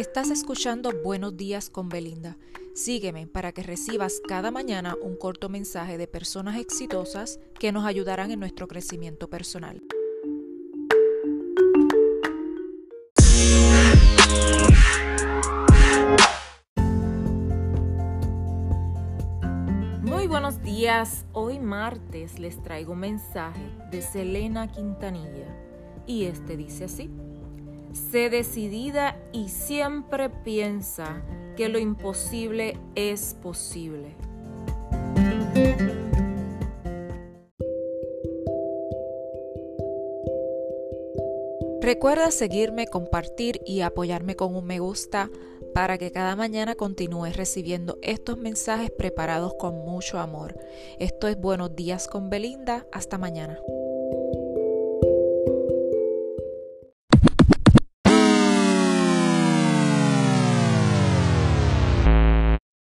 Estás 0.00 0.30
escuchando 0.30 0.92
Buenos 1.04 1.36
días 1.36 1.68
con 1.68 1.90
Belinda. 1.90 2.38
Sígueme 2.74 3.26
para 3.26 3.52
que 3.52 3.62
recibas 3.62 4.22
cada 4.26 4.50
mañana 4.50 4.96
un 5.02 5.14
corto 5.14 5.50
mensaje 5.50 5.98
de 5.98 6.06
personas 6.06 6.56
exitosas 6.56 7.38
que 7.58 7.70
nos 7.70 7.84
ayudarán 7.84 8.30
en 8.30 8.40
nuestro 8.40 8.66
crecimiento 8.66 9.28
personal. 9.28 9.82
Muy 20.00 20.26
buenos 20.26 20.62
días. 20.62 21.26
Hoy 21.34 21.58
martes 21.58 22.38
les 22.38 22.62
traigo 22.62 22.94
un 22.94 23.00
mensaje 23.00 23.70
de 23.90 24.00
Selena 24.00 24.72
Quintanilla 24.72 25.54
y 26.06 26.24
este 26.24 26.56
dice 26.56 26.84
así. 26.84 27.10
Sé 27.92 28.30
decidida 28.30 29.16
y 29.32 29.48
siempre 29.48 30.30
piensa 30.30 31.22
que 31.56 31.68
lo 31.68 31.78
imposible 31.78 32.76
es 32.94 33.36
posible. 33.42 34.16
Recuerda 41.80 42.30
seguirme, 42.30 42.86
compartir 42.86 43.60
y 43.64 43.80
apoyarme 43.80 44.36
con 44.36 44.54
un 44.54 44.64
me 44.64 44.78
gusta 44.78 45.28
para 45.74 45.98
que 45.98 46.12
cada 46.12 46.36
mañana 46.36 46.74
continúes 46.76 47.36
recibiendo 47.36 47.98
estos 48.02 48.38
mensajes 48.38 48.90
preparados 48.90 49.54
con 49.58 49.74
mucho 49.78 50.18
amor. 50.18 50.56
Esto 50.98 51.26
es 51.26 51.40
Buenos 51.40 51.74
días 51.74 52.06
con 52.06 52.30
Belinda. 52.30 52.86
Hasta 52.92 53.18
mañana. 53.18 53.58